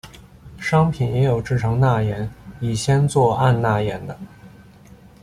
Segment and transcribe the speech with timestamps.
[0.59, 2.27] 商品也有制成钠盐
[2.59, 4.17] 乙酰唑胺钠盐的。